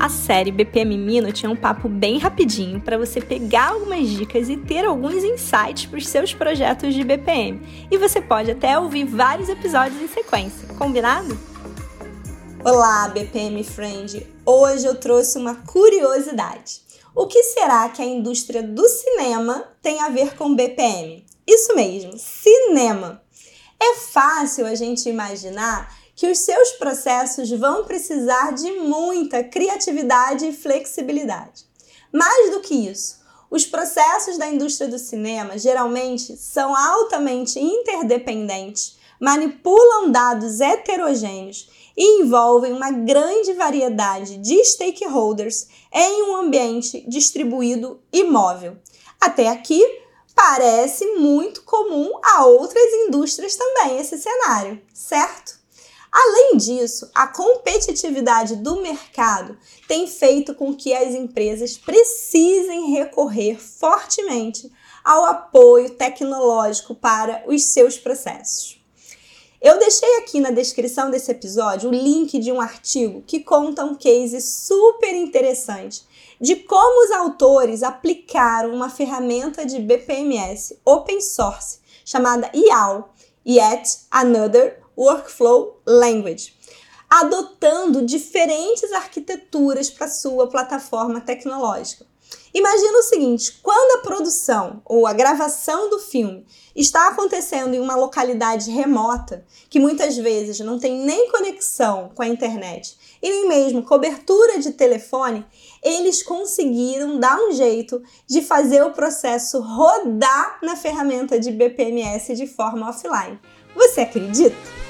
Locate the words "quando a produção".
93.62-94.82